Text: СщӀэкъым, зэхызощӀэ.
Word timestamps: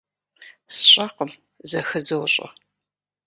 СщӀэкъым, 0.75 1.31
зэхызощӀэ. 1.69 2.47